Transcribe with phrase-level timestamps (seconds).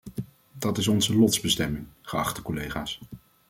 [0.53, 2.99] Dat is onze lotsbestemming, geachte collega's.